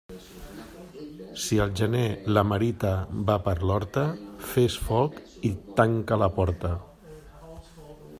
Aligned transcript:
Si 1.41 1.57
al 1.65 1.73
gener, 1.81 2.05
la 2.37 2.43
merita 2.53 2.93
va 3.29 3.35
per 3.49 3.53
l'horta, 3.71 4.05
fes 4.53 4.79
foc 4.87 5.21
i 5.51 5.53
tanca 5.81 6.19
la 6.23 6.31
porta. 6.39 6.73